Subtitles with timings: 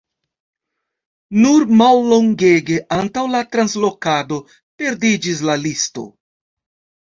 [1.43, 6.11] Nur mallongege antaŭ la translokado perdiĝis la listo.